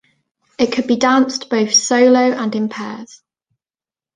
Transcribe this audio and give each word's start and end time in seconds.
It 0.57 0.71
could 0.73 0.87
be 0.87 0.95
danced 0.95 1.51
both 1.51 1.75
solo 1.75 2.31
and 2.35 2.55
in 2.55 2.69
pairs. 2.69 3.21